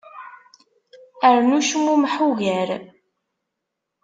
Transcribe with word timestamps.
Rnu 1.35 1.59
cmummeḥ 1.69 2.13
ugar. 2.29 2.69